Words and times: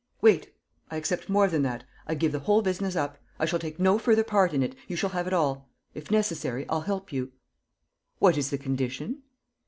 "Wait! 0.19 0.51
I 0.89 0.97
accept 0.97 1.29
more 1.29 1.47
than 1.47 1.61
that: 1.61 1.83
I 2.07 2.15
give 2.15 2.31
the 2.31 2.39
whole 2.39 2.63
business 2.63 2.95
up.... 2.95 3.19
I 3.37 3.45
shall 3.45 3.59
take 3.59 3.79
no 3.79 3.99
further 3.99 4.23
part 4.23 4.51
in 4.51 4.63
it.... 4.63 4.73
You 4.87 4.95
shall 4.95 5.11
have 5.11 5.27
it 5.27 5.33
all.... 5.33 5.69
If 5.93 6.09
necessary, 6.09 6.67
I'll 6.69 6.81
help 6.81 7.13
you." 7.13 7.33
"What 8.17 8.35
is 8.35 8.49
the 8.49 8.57
condition?" 8.57 9.21